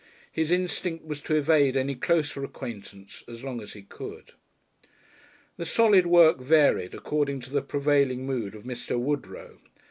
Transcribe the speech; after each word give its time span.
His 0.31 0.49
instinct 0.49 1.05
was 1.05 1.21
to 1.21 1.35
evade 1.35 1.77
any 1.77 1.93
closer 1.93 2.43
acquaintance 2.43 3.23
as 3.27 3.43
long 3.43 3.61
as 3.61 3.73
he 3.73 3.83
could. 3.83 4.31
The 5.57 5.65
school 5.65 5.91
work 6.01 6.39
varied, 6.39 6.95
according 6.95 7.41
to 7.41 7.51
the 7.51 7.61
prevailing 7.61 8.25
mood 8.25 8.55
of 8.55 8.63
Mr. 8.63 8.97
Woodrow. 8.99 9.59